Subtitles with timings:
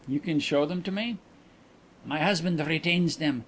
[0.07, 1.17] You can show them to me?"
[2.07, 3.39] "My husband retains them.